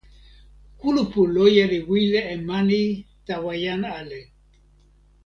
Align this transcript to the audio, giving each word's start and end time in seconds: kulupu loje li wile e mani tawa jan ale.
kulupu 0.79 1.21
loje 1.33 1.63
li 1.71 1.79
wile 1.89 2.19
e 2.33 2.35
mani 2.47 2.81
tawa 3.25 3.53
jan 3.63 3.81
ale. 3.97 4.19